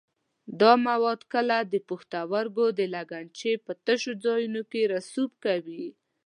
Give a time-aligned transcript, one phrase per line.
[0.61, 5.85] دا مواد کله د پښتورګو د لګنچې په تشو ځایونو کې رسوب کوي.